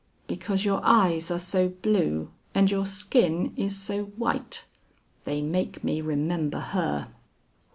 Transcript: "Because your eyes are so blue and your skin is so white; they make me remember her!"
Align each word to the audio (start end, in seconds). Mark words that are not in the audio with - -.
"Because 0.25 0.65
your 0.65 0.79
eyes 0.83 1.29
are 1.29 1.37
so 1.37 1.69
blue 1.69 2.31
and 2.55 2.71
your 2.71 2.87
skin 2.87 3.53
is 3.55 3.77
so 3.77 4.05
white; 4.05 4.65
they 5.25 5.43
make 5.43 5.83
me 5.83 6.01
remember 6.01 6.57
her!" 6.59 7.09